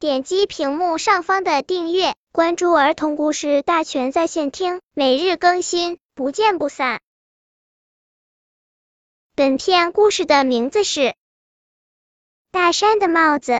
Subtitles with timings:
[0.00, 7.00] 点击屏幕上方的订阅，关注儿童故事大全在线听，每日更新，不见不散。
[9.34, 11.00] 本片故事的名字是
[12.52, 13.52] 《大山的帽子》。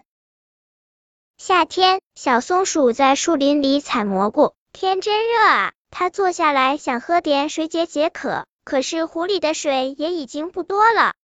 [1.38, 5.72] 夏天，小松鼠在树林里采蘑菇，天真热啊！
[5.90, 11.14] 它坐下来想喝点水解解渴，可是湖里的水也已经不多了。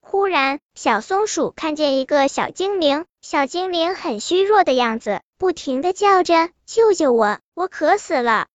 [0.00, 8.48] 忽然，小松鼠看见一个小精灵，小精灵很虚弱的样子，不停的叫着：“救救我，我渴死了！”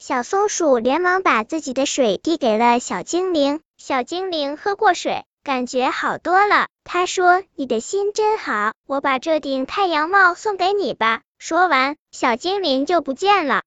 [0.00, 6.68] 小松鼠连忙把自己的水递给了小精灵，小精灵喝过水，感觉好多了。
[6.82, 13.64] 他说：“你的心真好，我把这顶太阳帽送给你吧。”说完，小精灵就不见了。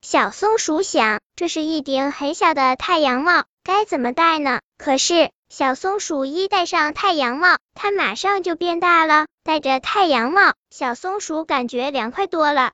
[0.00, 4.60] 小松鼠想，这是一顶很小的太阳帽，该怎么戴呢？
[4.78, 9.26] 可是小松鼠一戴上太阳帽，它马上就变大了。
[9.42, 12.72] 戴着太阳帽，小松鼠感觉凉快多了。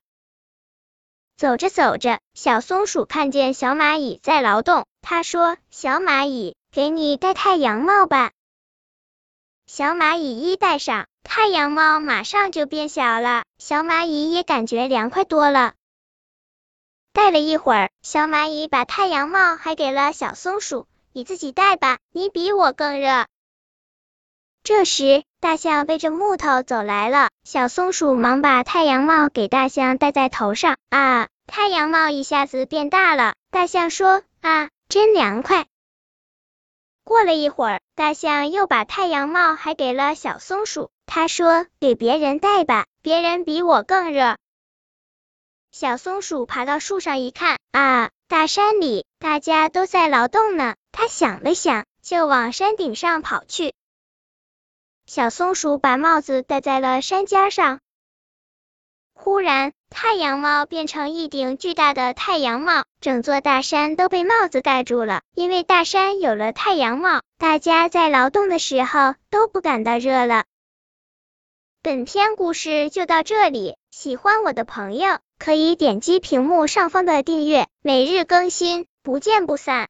[1.37, 8.31] 走着走着，小松鼠看见小蚂蚁在劳动，它说：“小蚂蚁，给你戴太阳帽吧。”
[9.67, 13.43] 小蚂蚁一戴上太阳帽，马上就变小了。
[13.59, 15.73] 小蚂蚁也感觉凉快多了。
[17.13, 20.87] 戴了一会儿，小蚂蚁把太阳帽还给了小松鼠，
[21.19, 23.27] 你自己戴吧，你比我更热。
[24.63, 33.35] 这时，大象背着木头走来了，小松鼠忙把太阳帽给大象戴在头上，啊，太阳帽一下子变大了。
[33.51, 35.67] 大象说，啊，真凉快。
[37.03, 44.37] 过了一会儿，大象又把太阳帽还给了小松鼠，他说，给别人戴吧，别人比我更热。
[45.73, 50.77] 小松鼠爬到树上一看，啊，大山里大家都在劳动呢。
[51.01, 53.73] 他想了想，就往山顶上跑去。
[55.07, 57.79] 小松鼠把帽子戴在了山尖上。
[59.15, 65.23] 忽然，太阳帽变成一顶巨大的太阳帽，整座大山都被帽子盖住了。
[65.37, 70.47] 因为大山有了太阳帽，大家在劳动的时候都不感到热了。
[71.81, 79.87] 本篇故事就到这里，喜欢我的朋友可以点击屏幕上方的订阅，每日更新，不见不散。